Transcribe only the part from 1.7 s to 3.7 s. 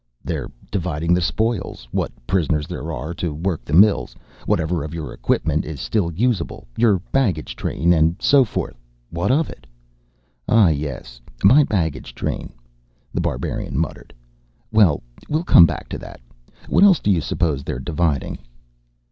what prisoners there are, to work